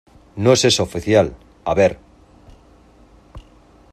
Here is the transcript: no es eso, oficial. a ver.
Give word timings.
no 0.35 0.51
es 0.53 0.65
eso, 0.65 0.81
oficial. 0.81 1.35
a 1.63 1.75
ver. 1.75 1.99